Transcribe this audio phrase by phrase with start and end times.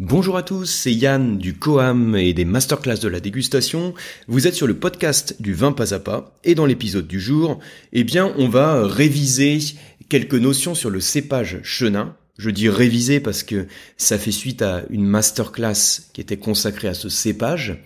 [0.00, 3.92] Bonjour à tous, c'est Yann du Coam et des masterclass de la dégustation.
[4.28, 7.58] Vous êtes sur le podcast du vin pas à pas et dans l'épisode du jour,
[7.92, 9.58] eh bien, on va réviser
[10.08, 12.16] quelques notions sur le cépage chenin.
[12.38, 13.66] Je dis réviser parce que
[13.98, 17.84] ça fait suite à une masterclass qui était consacrée à ce cépage.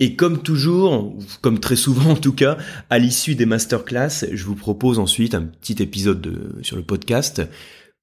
[0.00, 2.58] Et comme toujours, comme très souvent en tout cas,
[2.90, 7.40] à l'issue des masterclass, je vous propose ensuite un petit épisode sur le podcast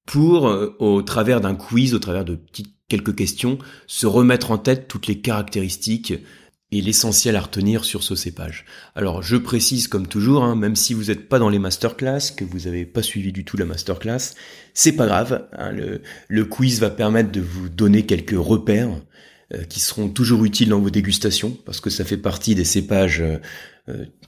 [0.04, 3.56] pour, euh, au travers d'un quiz, au travers de petites quelques questions,
[3.86, 6.12] se remettre en tête toutes les caractéristiques
[6.72, 8.66] et l'essentiel à retenir sur ce cépage.
[8.94, 12.44] Alors je précise comme toujours, hein, même si vous n'êtes pas dans les masterclass, que
[12.44, 14.34] vous n'avez pas suivi du tout la masterclass,
[14.74, 15.48] c'est pas grave.
[15.56, 15.72] Hein,
[16.28, 18.90] le, quiz va permettre de vous donner quelques repères
[19.54, 23.22] euh, qui seront toujours utiles dans vos dégustations, parce que ça fait partie des cépages
[23.22, 23.38] euh,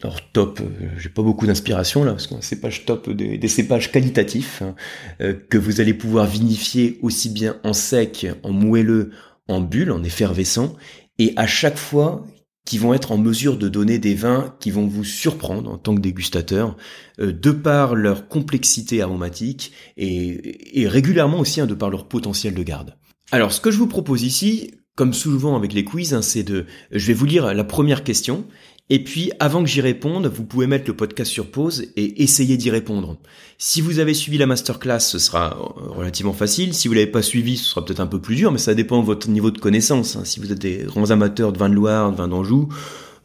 [0.02, 4.62] alors top, euh, j'ai pas beaucoup d'inspiration là, parce qu'on cépage top des, cépages qualitatifs
[4.62, 4.74] hein,
[5.20, 9.12] euh, que vous allez pouvoir vinifier aussi bien en sec, en moelleux,
[9.46, 10.74] en bulle, en effervescent,
[11.18, 12.26] et à chaque fois
[12.64, 15.94] qui vont être en mesure de donner des vins qui vont vous surprendre en tant
[15.94, 16.76] que dégustateur,
[17.18, 22.62] de par leur complexité aromatique et, et régulièrement aussi hein, de par leur potentiel de
[22.62, 22.96] garde.
[23.32, 26.66] Alors ce que je vous propose ici, comme souvent avec les quiz, hein, c'est de,
[26.90, 28.46] je vais vous lire la première question
[28.90, 32.58] et puis, avant que j'y réponde, vous pouvez mettre le podcast sur pause et essayer
[32.58, 33.16] d'y répondre.
[33.56, 36.74] Si vous avez suivi la masterclass, ce sera euh, relativement facile.
[36.74, 39.00] Si vous l'avez pas suivi, ce sera peut-être un peu plus dur, mais ça dépend
[39.00, 40.16] de votre niveau de connaissance.
[40.16, 40.24] Hein.
[40.26, 42.68] Si vous êtes des grands amateurs de vin de Loire, de vin d'Anjou,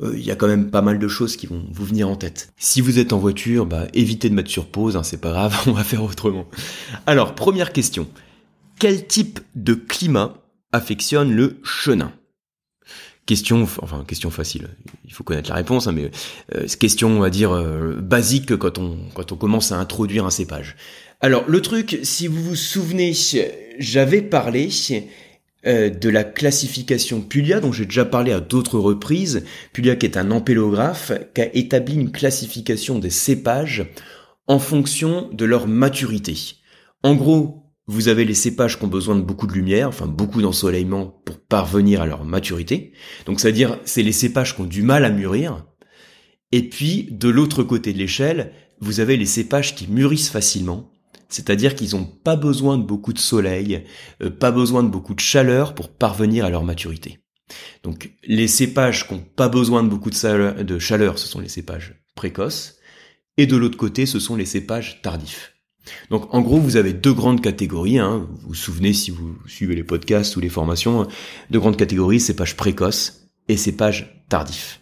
[0.02, 2.16] euh, il y a quand même pas mal de choses qui vont vous venir en
[2.16, 2.54] tête.
[2.58, 5.62] Si vous êtes en voiture, bah, évitez de mettre sur pause, hein, c'est pas grave,
[5.68, 6.48] on va faire autrement.
[7.06, 8.08] Alors, première question.
[8.80, 10.36] Quel type de climat
[10.72, 12.14] affectionne le chenin?
[13.30, 14.70] Question, enfin question facile,
[15.06, 16.10] il faut connaître la réponse, hein, mais
[16.56, 20.32] euh, question on va dire euh, basique quand on quand on commence à introduire un
[20.32, 20.76] cépage.
[21.22, 23.14] Alors le truc, si vous vous souvenez,
[23.78, 24.70] j'avais parlé
[25.68, 29.46] euh, de la classification Puglia, dont j'ai déjà parlé à d'autres reprises.
[29.74, 33.86] Puglia qui est un ampélographe, qui a établi une classification des cépages
[34.48, 36.36] en fonction de leur maturité.
[37.04, 37.59] En gros,
[37.90, 41.40] vous avez les cépages qui ont besoin de beaucoup de lumière, enfin beaucoup d'ensoleillement pour
[41.40, 42.94] parvenir à leur maturité.
[43.26, 45.66] Donc c'est-à-dire c'est les cépages qui ont du mal à mûrir.
[46.52, 50.92] Et puis de l'autre côté de l'échelle, vous avez les cépages qui mûrissent facilement,
[51.30, 53.84] c'est-à-dire qu'ils n'ont pas besoin de beaucoup de soleil,
[54.22, 57.18] euh, pas besoin de beaucoup de chaleur pour parvenir à leur maturité.
[57.82, 61.50] Donc les cépages qui n'ont pas besoin de beaucoup de, de chaleur, ce sont les
[61.50, 62.78] cépages précoces,
[63.38, 65.59] et de l'autre côté, ce sont les cépages tardifs.
[66.10, 68.00] Donc en gros, vous avez deux grandes catégories.
[68.00, 68.28] Hein.
[68.30, 71.08] Vous vous souvenez si vous suivez les podcasts ou les formations,
[71.50, 74.82] deux grandes catégories, cépages précoces et cépages tardifs.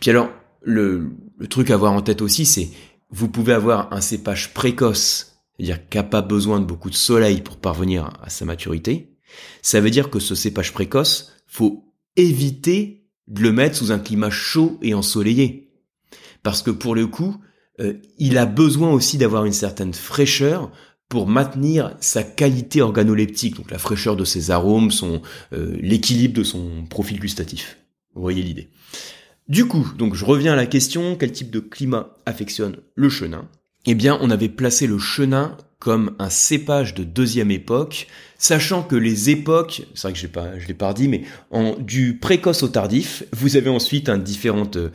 [0.00, 0.30] Puis alors,
[0.62, 2.70] le, le truc à avoir en tête aussi, c'est
[3.10, 7.40] vous pouvez avoir un cépage précoce, c'est-à-dire qui n'a pas besoin de beaucoup de soleil
[7.40, 9.16] pour parvenir à sa maturité.
[9.62, 14.30] Ça veut dire que ce cépage précoce, faut éviter de le mettre sous un climat
[14.30, 15.70] chaud et ensoleillé.
[16.42, 17.36] Parce que pour le coup,
[17.80, 20.70] euh, il a besoin aussi d'avoir une certaine fraîcheur
[21.08, 25.22] pour maintenir sa qualité organoleptique, donc la fraîcheur de ses arômes, son
[25.52, 27.78] euh, l'équilibre de son profil gustatif.
[28.14, 28.70] Vous voyez l'idée.
[29.48, 33.48] Du coup, donc je reviens à la question, quel type de climat affectionne le chenin?
[33.84, 38.06] Eh bien, on avait placé le chenin comme un cépage de deuxième époque,
[38.38, 41.74] sachant que les époques, c'est vrai que j'ai pas, je l'ai pas dit, mais en,
[41.74, 44.90] du précoce au tardif, vous avez ensuite un différentes, euh,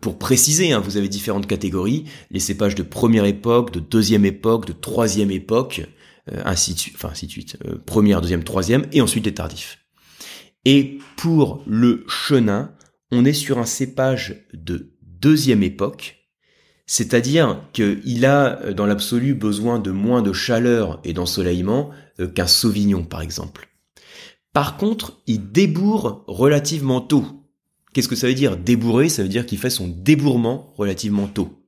[0.00, 4.66] pour préciser, hein, vous avez différentes catégories, les cépages de première époque, de deuxième époque,
[4.66, 5.82] de troisième époque,
[6.32, 9.34] euh, ainsi de suite, enfin ainsi de suite, euh, première, deuxième, troisième, et ensuite les
[9.34, 9.78] tardifs.
[10.64, 12.74] Et pour le chenin,
[13.10, 16.17] on est sur un cépage de deuxième époque,
[16.88, 22.48] c'est-à-dire qu'il a euh, dans l'absolu besoin de moins de chaleur et d'ensoleillement euh, qu'un
[22.48, 23.68] sauvignon par exemple.
[24.54, 27.44] Par contre, il débourre relativement tôt.
[27.92, 29.10] Qu'est-ce que ça veut dire débourrer?
[29.10, 31.62] Ça veut dire qu'il fait son débourrement relativement tôt.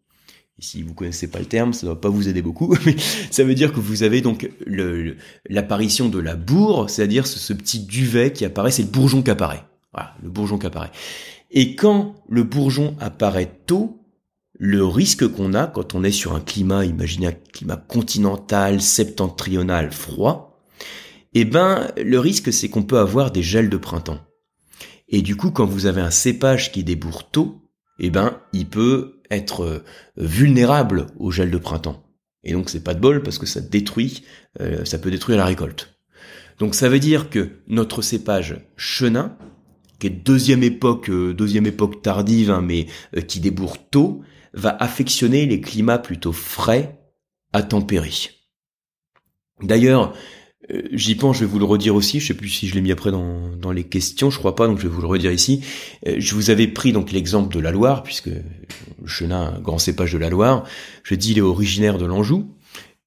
[0.58, 2.96] Et si vous connaissez pas le terme, ça ne va pas vous aider beaucoup, mais
[3.30, 4.50] ça veut dire que vous avez donc
[5.48, 9.30] l'apparition de la bourre, c'est-à-dire ce, ce, petit duvet qui apparaît, c'est le bourgeon qui
[9.30, 9.64] apparaît.
[9.92, 10.90] Voilà, le bourgeon qui apparaît.
[11.50, 13.99] Et quand le bourgeon apparaît tôt,
[14.62, 19.90] le risque qu'on a quand on est sur un climat, imaginez un climat continental, septentrional,
[19.90, 20.60] froid,
[21.32, 24.20] eh ben, le risque c'est qu'on peut avoir des gels de printemps.
[25.08, 27.62] Et du coup, quand vous avez un cépage qui débourre tôt,
[28.00, 29.84] eh ben, il peut être euh,
[30.18, 32.04] vulnérable au gel de printemps.
[32.44, 34.24] Et donc c'est pas de bol parce que ça détruit,
[34.60, 35.94] euh, ça peut détruire la récolte.
[36.58, 39.38] Donc ça veut dire que notre cépage chenin,
[40.00, 42.86] qui est deuxième époque, euh, deuxième époque tardive, hein, mais
[43.28, 46.98] qui débourre tôt, va affectionner les climats plutôt frais
[47.52, 48.30] à tempérés.
[49.62, 50.12] D'ailleurs,
[50.70, 52.20] Euh, j'y pense, je vais vous le redire aussi.
[52.20, 54.66] Je sais plus si je l'ai mis après dans, dans les questions, je crois pas,
[54.66, 55.64] donc je vais vous le redire ici.
[56.06, 58.30] Euh, je vous avais pris donc l'exemple de la Loire, puisque
[59.06, 60.64] chenin, grand cépage de la Loire.
[61.02, 62.54] Je dis il est originaire de l'Anjou.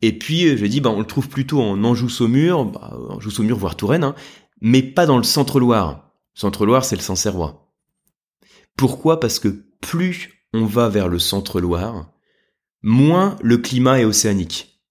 [0.01, 3.75] Et puis euh, je dis bah on le trouve plutôt en Anjou-Saumur, bah, Anjou-Saumur voire
[3.75, 4.15] Touraine, hein,
[4.59, 6.02] mais pas dans le centre-Loire.
[6.33, 7.73] Centre-Loire, c'est le Sancerrois.
[8.77, 9.19] Pourquoi?
[9.19, 12.11] Parce que plus on va vers le centre-Loire,
[12.81, 14.81] moins le climat est océanique.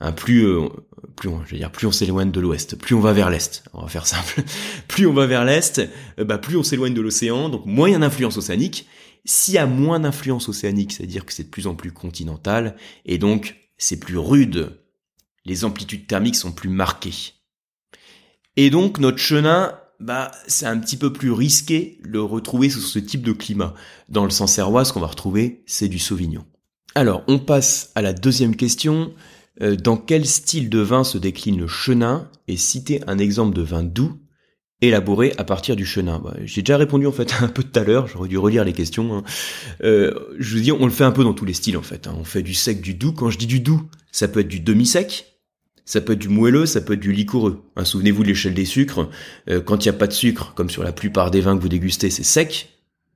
[0.00, 0.68] Hein, plus euh,
[1.14, 3.62] plus on s'éloigne de l'ouest, plus on va vers l'est.
[3.72, 4.42] On va faire simple.
[4.88, 5.80] plus on va vers l'est,
[6.18, 8.88] euh, bah plus on s'éloigne de l'océan, donc moins il y a d'influence océanique.
[9.24, 13.18] S'il y a moins d'influence océanique, c'est-à-dire que c'est de plus en plus continental, et
[13.18, 14.80] donc c'est plus rude.
[15.44, 17.34] Les amplitudes thermiques sont plus marquées.
[18.56, 22.98] Et donc notre chenin, bah c'est un petit peu plus risqué le retrouver sous ce
[22.98, 23.74] type de climat.
[24.08, 26.44] Dans le Sancerrois, ce qu'on va retrouver, c'est du Sauvignon.
[26.94, 29.14] Alors, on passe à la deuxième question.
[29.60, 32.28] Euh, dans quel style de vin se décline le chenin?
[32.48, 34.18] Et citer un exemple de vin doux
[34.82, 36.18] élaboré à partir du chenin.
[36.18, 38.72] Bah, j'ai déjà répondu en fait un peu tout à l'heure, j'aurais dû relire les
[38.72, 39.16] questions.
[39.16, 39.22] Hein.
[39.84, 42.08] Euh, je veux dire, on le fait un peu dans tous les styles en fait.
[42.08, 42.16] Hein.
[42.18, 43.12] On fait du sec, du doux.
[43.12, 45.31] Quand je dis du doux, ça peut être du demi-sec,
[45.84, 47.62] ça peut être du moelleux, ça peut être du liquoreux.
[47.76, 49.08] Hein, Souvenez-vous de l'échelle des sucres.
[49.48, 51.62] Euh, quand il n'y a pas de sucre, comme sur la plupart des vins que
[51.62, 52.68] vous dégustez, c'est sec.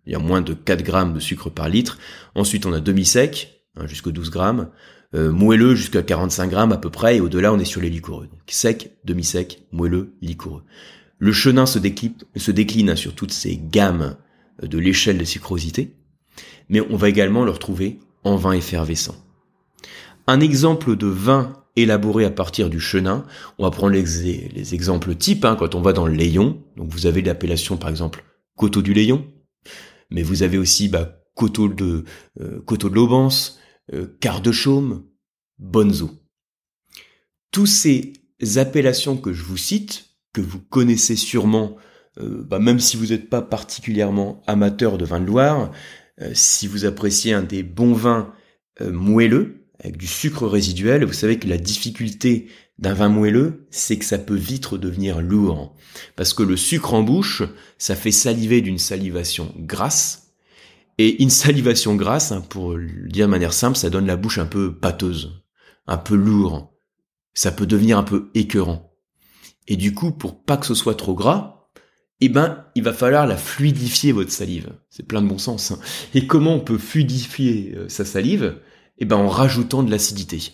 [0.06, 1.98] Il y a moins de 4 grammes de sucre par litre.
[2.34, 4.70] Ensuite, on a demi-sec, hein, jusqu'à 12 grammes
[5.14, 8.26] euh, moelleux jusqu'à 45 grammes à peu près, et au-delà on est sur les liquoreux.
[8.26, 10.62] Donc sec, demi-sec, moelleux, liquoreux.
[11.18, 14.16] Le chenin se décline, se décline sur toutes ces gammes
[14.62, 15.94] de l'échelle de sucrosité,
[16.68, 19.14] mais on va également le retrouver en vin effervescent.
[20.26, 23.24] Un exemple de vin élaboré à partir du chenin,
[23.58, 26.62] on va prendre les, les exemples types hein, quand on va dans le Layon.
[26.76, 28.24] Donc vous avez l'appellation par exemple
[28.56, 29.24] coteau du Layon,
[30.10, 32.04] mais vous avez aussi bah, coteau de
[32.40, 33.60] euh, de l'Aubance,
[33.94, 35.04] euh, quart de chaume,
[35.58, 36.10] bonzo.
[37.52, 38.14] Tous ces
[38.56, 41.76] appellations que je vous cite, que vous connaissez sûrement,
[42.18, 45.70] euh, bah même si vous n'êtes pas particulièrement amateur de vin de Loire,
[46.20, 48.32] euh, si vous appréciez un des bons vins
[48.82, 52.48] moelleux, avec du sucre résiduel, vous savez que la difficulté
[52.78, 55.74] d'un vin moelleux, c'est que ça peut vite devenir lourd.
[56.16, 57.42] Parce que le sucre en bouche,
[57.78, 60.26] ça fait saliver d'une salivation grasse,
[60.98, 64.38] et une salivation grasse, hein, pour le dire de manière simple, ça donne la bouche
[64.38, 65.42] un peu pâteuse,
[65.86, 66.72] un peu lourd.
[67.34, 68.92] Ça peut devenir un peu écœurant.
[69.68, 71.68] Et du coup, pour pas que ce soit trop gras,
[72.20, 74.72] eh ben, il va falloir la fluidifier votre salive.
[74.88, 75.70] C'est plein de bon sens.
[75.70, 75.78] Hein.
[76.14, 78.58] Et comment on peut fluidifier euh, sa salive?
[78.98, 80.52] Eh ben, en rajoutant de l'acidité.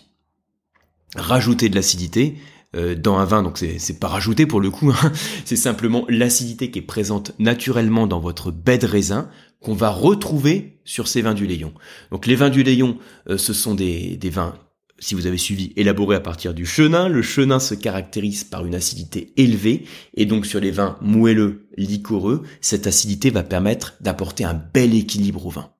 [1.14, 2.36] Rajouter de l'acidité,
[2.74, 5.12] euh, dans un vin, donc c'est pas rajouté pour le coup, hein.
[5.44, 9.28] c'est simplement l'acidité qui est présente naturellement dans votre baie de raisin
[9.60, 11.72] qu'on va retrouver sur ces vins du Léon.
[12.10, 12.98] Donc les vins du Léon,
[13.28, 14.54] euh, ce sont des, des vins
[15.02, 17.08] si vous avez suivi, élaborés à partir du chenin.
[17.08, 19.84] Le chenin se caractérise par une acidité élevée,
[20.14, 25.44] et donc sur les vins moelleux, liquoreux, cette acidité va permettre d'apporter un bel équilibre
[25.44, 25.70] au vin.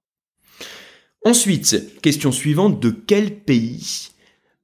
[1.25, 4.09] Ensuite, question suivante, de quel pays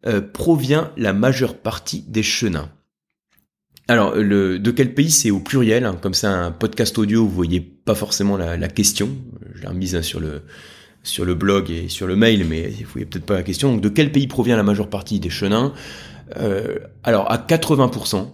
[0.06, 2.70] euh, provient la majeure partie des chenins?
[3.90, 7.60] Alors, de quel pays c'est au pluriel, hein, comme ça un podcast audio, vous voyez
[7.60, 9.16] pas forcément la, question.
[9.55, 10.43] Je l'ai remise hein, sur le
[11.05, 13.72] sur le blog et sur le mail, mais vous voyez peut-être pas la question.
[13.72, 15.72] Donc, de quel pays provient la majeure partie des chenins?
[16.37, 18.28] Euh, Alors, à 80%,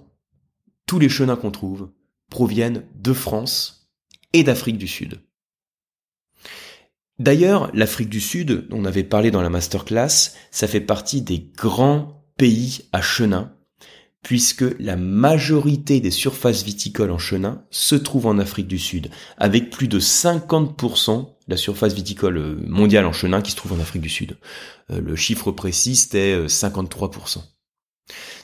[0.87, 1.91] tous les chenins qu'on trouve
[2.31, 3.93] proviennent de France
[4.33, 5.21] et d'Afrique du Sud.
[7.19, 12.25] D'ailleurs, l'Afrique du Sud, on avait parlé dans la masterclass, ça fait partie des grands
[12.37, 13.53] pays à chenin,
[14.23, 19.71] puisque la majorité des surfaces viticoles en chenin se trouvent en Afrique du Sud, avec
[19.71, 23.81] plus de 50% de la surface viticole euh, mondiale en chenin qui se trouve en
[23.81, 24.39] Afrique du Sud.
[24.91, 27.39] Euh, le chiffre précis, c'était 53%.
[27.39, 27.43] Euh,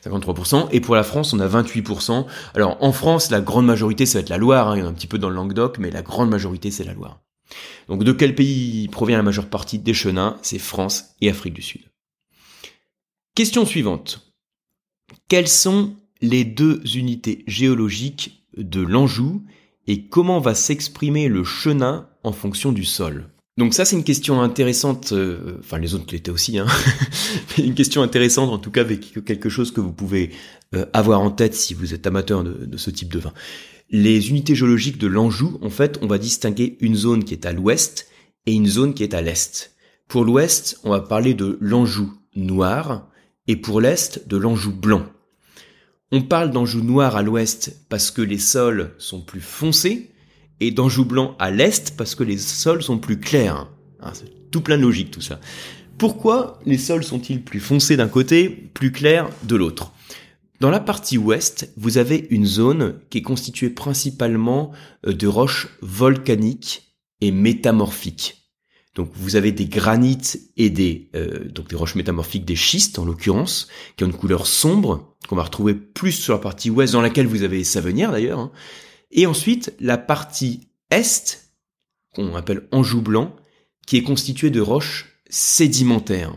[0.04, 0.68] 53%.
[0.70, 2.26] Et pour la France, on a 28%.
[2.54, 4.68] Alors en France, la grande majorité, ça va être la Loire.
[4.68, 4.76] Hein.
[4.76, 6.84] il y en a un petit peu dans le Languedoc, mais la grande majorité, c'est
[6.84, 7.20] la Loire.
[7.88, 10.38] Donc de quel pays provient la majeure partie des chenins?
[10.42, 11.82] C'est France et Afrique du Sud.
[13.34, 14.32] Question suivante.
[15.28, 19.44] Quelles sont les deux unités géologiques de l'Anjou
[19.86, 23.30] et comment va s'exprimer le chenin en fonction du sol?
[23.56, 26.66] Donc ça c'est une question intéressante, euh, enfin les autres l'étaient aussi, hein.
[27.58, 30.30] une question intéressante en tout cas avec quelque chose que vous pouvez
[30.74, 33.32] euh, avoir en tête si vous êtes amateur de ce type de vin.
[33.92, 37.52] Les unités géologiques de l'Anjou, en fait, on va distinguer une zone qui est à
[37.52, 38.08] l'ouest
[38.46, 39.74] et une zone qui est à l'est.
[40.06, 43.08] Pour l'ouest, on va parler de l'Anjou noir
[43.48, 45.06] et pour l'est de l'Anjou blanc.
[46.12, 50.12] On parle d'Anjou noir à l'ouest parce que les sols sont plus foncés
[50.60, 53.68] et d'Anjou blanc à l'est parce que les sols sont plus clairs.
[53.98, 55.40] Ah, c'est tout plein de logique tout ça.
[55.98, 59.92] Pourquoi les sols sont-ils plus foncés d'un côté, plus clairs de l'autre?
[60.60, 64.72] Dans la partie ouest, vous avez une zone qui est constituée principalement
[65.06, 68.36] euh, de roches volcaniques et métamorphiques.
[68.94, 73.06] Donc vous avez des granites et des euh, donc des roches métamorphiques, des schistes en
[73.06, 77.00] l'occurrence, qui ont une couleur sombre qu'on va retrouver plus sur la partie ouest dans
[77.00, 78.40] laquelle vous avez Savenière d'ailleurs.
[78.40, 78.52] Hein.
[79.12, 81.50] Et ensuite la partie est
[82.14, 83.34] qu'on appelle Anjou blanc,
[83.86, 86.36] qui est constituée de roches sédimentaires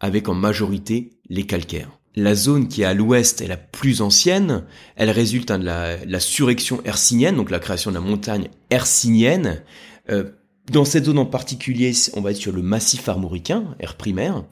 [0.00, 1.99] avec en majorité les calcaires.
[2.20, 4.64] La zone qui est à l'ouest est la plus ancienne.
[4.96, 9.62] Elle résulte hein, de la, surrection hercynienne, donc la création de la montagne hercynienne.
[10.10, 10.24] Euh,
[10.70, 14.44] dans cette zone en particulier, on va être sur le massif armoricain, air primaire.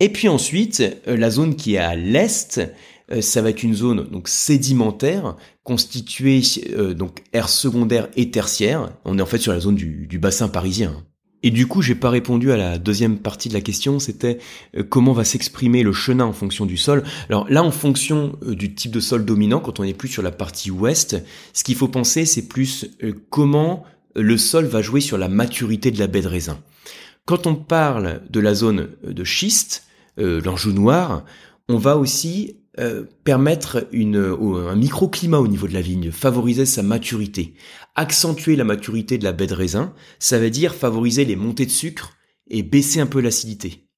[0.00, 2.60] Et puis ensuite, euh, la zone qui est à l'est,
[3.12, 6.40] euh, ça va être une zone donc sédimentaire constituée
[6.76, 8.90] euh, donc air secondaire et tertiaire.
[9.04, 11.04] On est en fait sur la zone du bassin parisien.
[11.42, 14.38] Et du coup, j'ai pas répondu à la deuxième partie de la question, c'était
[14.88, 17.02] comment va s'exprimer le chenin en fonction du sol.
[17.28, 20.30] Alors là, en fonction du type de sol dominant, quand on est plus sur la
[20.30, 21.16] partie ouest,
[21.52, 22.86] ce qu'il faut penser, c'est plus
[23.30, 23.84] comment
[24.14, 26.58] le sol va jouer sur la maturité de la baie de raisin.
[27.24, 29.84] Quand on parle de la zone de schiste,
[30.18, 31.24] euh, noir,
[31.68, 36.82] on va aussi euh, permettre une, un microclimat au niveau de la vigne, favoriser sa
[36.82, 37.54] maturité.
[37.96, 41.70] Accentuer la maturité de la baie de raisin, ça veut dire favoriser les montées de
[41.70, 42.12] sucre
[42.48, 43.88] et baisser un peu l'acidité.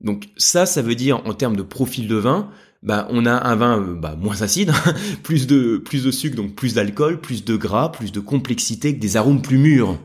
[0.00, 2.50] Donc ça, ça veut dire en termes de profil de vin,
[2.82, 4.72] bah, on a un vin euh, bah, moins acide,
[5.22, 9.16] plus de plus de sucre, donc plus d'alcool, plus de gras, plus de complexité, des
[9.16, 9.98] arômes plus mûrs.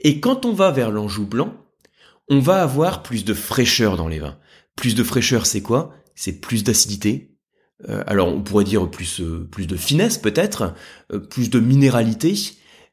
[0.00, 1.54] Et quand on va vers l'Anjou blanc,
[2.28, 4.38] on va avoir plus de fraîcheur dans les vins.
[4.76, 5.92] Plus de fraîcheur, c'est quoi?
[6.18, 7.36] C'est plus d'acidité.
[7.88, 10.74] Euh, alors on pourrait dire plus euh, plus de finesse peut-être,
[11.30, 12.34] plus de minéralité,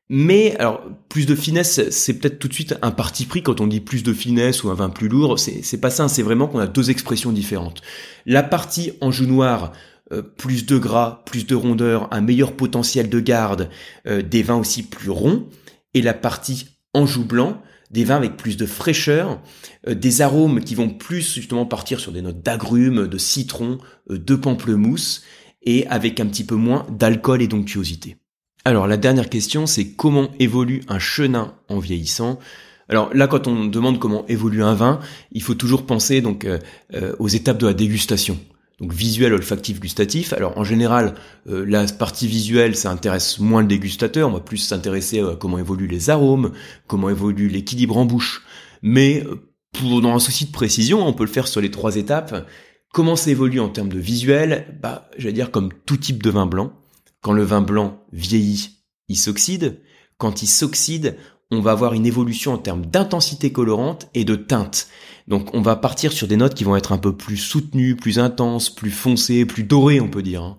[0.10, 3.67] mais alors plus de finesse, c'est peut-être tout de suite un parti pris quand on
[3.67, 5.39] dit plus de finesse ou un vin plus lourd.
[5.39, 7.82] C'est pas ça, c'est vraiment qu'on a deux expressions différentes.
[8.27, 9.72] La partie en joue noir,
[10.13, 13.70] euh, plus de gras, plus de rondeur, un meilleur potentiel de garde,
[14.05, 15.50] euh, des vins aussi plus ronds,
[15.96, 17.60] et la partie en joue blanc,
[17.92, 19.42] des vins avec plus de fraîcheur,
[19.88, 24.36] euh, des arômes qui vont plus justement partir sur des notes d'agrumes, de citron, de
[24.36, 25.24] pamplemousse,
[25.63, 28.18] et avec un petit peu moins d'alcool et d'onctuosité.
[28.63, 32.39] Alors la dernière question, c'est comment évolue un chenin en vieillissant?
[32.88, 35.00] Alors là, quand on demande comment évolue un vin,
[35.32, 36.60] il faut toujours penser donc euh,
[36.94, 38.39] euh, aux étapes de la dégustation.
[38.82, 40.34] Donc visuel, olfactif, gustatif.
[40.34, 41.15] Alors en général,
[41.48, 44.29] euh, la partie visuelle, ça intéresse moins le dégustateur.
[44.29, 46.51] On va plus s'intéresser à comment évoluent les arômes,
[46.88, 48.44] comment évolue l'équilibre en bouche.
[48.82, 49.24] Mais
[49.72, 52.48] pour dans un souci de précision, on peut le faire sur les trois étapes.
[52.94, 54.77] Comment ça évolue en termes de visuel?
[54.82, 56.74] Bah, j'allais dire comme tout type de vin blanc.
[57.22, 59.82] Quand le vin blanc vieillit, il s'oxyde.
[60.17, 61.17] Quand il s'oxyde,
[61.55, 64.88] on va avoir une évolution en termes d'intensité colorante et de teinte.
[65.27, 68.19] Donc on va partir sur des notes qui vont être un peu plus soutenues, plus
[68.19, 70.43] intenses, plus foncées, plus dorées on peut dire.
[70.43, 70.57] Hein.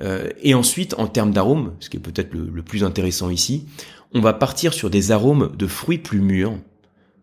[0.00, 3.66] Euh, et ensuite en termes d'arômes, ce qui est peut-être le, plus intéressant ici,
[4.12, 6.58] on va partir sur des arômes de fruits plus mûrs,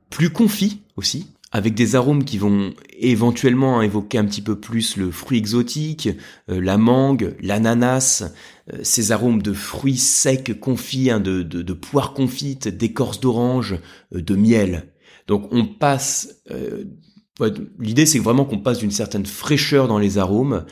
[0.09, 5.09] plus confits aussi, avec des arômes qui vont éventuellement évoquer un petit peu plus le
[5.09, 6.09] fruit exotique,
[6.49, 8.31] euh, la mangue, l'ananas,
[8.71, 13.79] euh, ces arômes de fruits secs confits, hein, de, poires confites, d'écorce d'orange,
[14.13, 14.93] euh, de miel.
[15.27, 16.41] Donc on passe,
[17.77, 20.65] l'idée c'est vraiment qu'on passe d'une certaine fraîcheur dans les arômes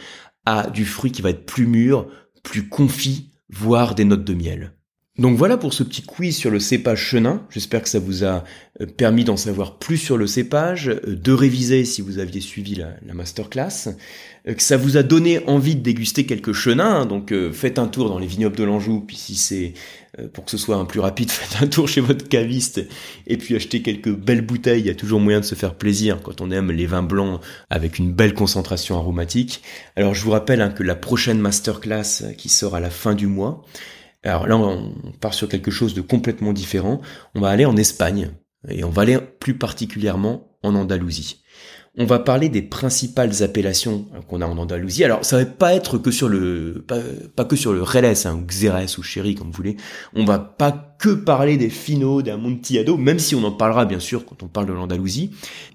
[0.46, 2.08] à du fruit qui va être plus mûr,
[2.42, 4.77] plus confit, voire des notes de miel.
[5.18, 7.42] Donc voilà pour ce petit quiz sur le cépage chenin.
[7.50, 8.44] J'espère que ça vous a
[8.82, 12.76] euh, permis d'en savoir plus sur le cépage, euh, de réviser si vous aviez suivi
[12.76, 13.90] la, la masterclass,
[14.48, 17.08] euh, que ça vous a donné envie de déguster quelques chenins.
[17.08, 19.74] Donc faites un tour dans les vignobles de l'Anjou, puis si c'est
[20.34, 22.86] pour que ce soit un plus rapide, faites un tour chez votre caviste
[23.26, 24.82] et puis achetez quelques belles bouteilles.
[24.82, 27.42] Il y a toujours moyen de se faire plaisir quand on aime les vins blancs
[27.72, 29.64] avec une belle concentration aromatique.
[29.96, 33.26] Alors je vous rappelle hein, que la prochaine masterclass qui sort à la fin du
[33.26, 33.66] mois,
[34.28, 37.02] alors là, on part sur quelque chose de complètement différent.
[37.36, 38.32] On va aller en Espagne
[38.70, 41.44] et on va aller plus particulièrement en Andalousie
[42.00, 45.04] on va parler des principales appellations qu'on a en Andalousie.
[45.04, 46.86] Alors, ça va pas être que sur le,
[47.36, 49.78] pas, que sur le Reles, hein, ou Xérès, ou Chéri, comme vous voulez.
[50.16, 54.00] On va pas que parler des Fino, des Amontillado, même si on en parlera, bien
[54.00, 55.32] sûr, quand on parle de l'Andalousie.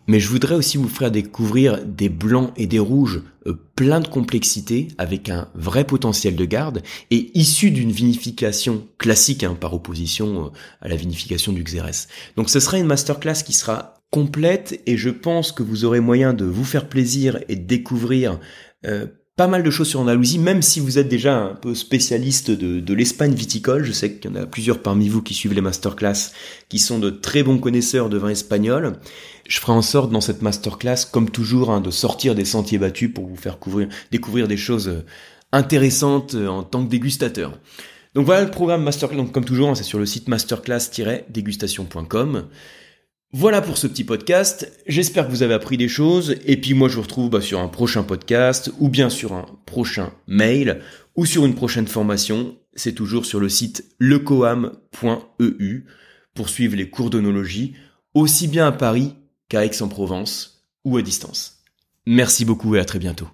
[0.07, 4.07] Mais je voudrais aussi vous faire découvrir des blancs et des rouges euh, plein de
[4.07, 10.47] complexité, avec un vrai potentiel de garde, et issus d'une vinification classique, hein, par opposition
[10.47, 10.49] euh,
[10.81, 12.07] à la vinification du Xérès.
[12.37, 16.35] Donc ce sera une masterclass qui sera complète et je pense que vous aurez moyen
[16.35, 18.39] de vous faire plaisir et découvrir
[18.87, 22.51] euh, pas mal de choses sur Andalousie, même si vous êtes déjà un peu spécialiste
[22.51, 23.85] de, de l'Espagne viticole.
[23.85, 26.33] Je sais qu'il y en a plusieurs parmi vous qui suivent les masterclass,
[26.69, 28.99] qui sont de très bons connaisseurs de vin espagnol.
[29.49, 33.15] Je ferai en sorte dans cette masterclass, comme toujours, hein, de sortir des sentiers battus
[33.15, 35.07] pour vous faire couvrir, découvrir des choses euh,
[35.53, 37.59] intéressantes euh, en tant que dégustateur.
[38.15, 39.17] Donc voilà le programme masterclass.
[39.17, 42.49] Donc comme toujours, hein, c'est sur le site masterclass-dégustation.com.
[43.35, 44.71] Voilà pour ce petit podcast.
[44.87, 46.37] J'espère que vous avez appris des choses.
[46.45, 49.47] Et puis moi, je vous retrouve bah, sur un prochain podcast ou bien sur un
[49.65, 50.83] prochain mail
[51.17, 52.59] ou sur une prochaine formation.
[52.75, 55.87] C'est toujours sur le site lecoam.eu
[56.35, 57.75] pour suivre les cours d'onologie,
[58.13, 59.15] aussi bien à Paris
[59.49, 61.63] qu'à Aix-en-Provence ou à distance.
[62.05, 63.29] Merci beaucoup et à très bientôt.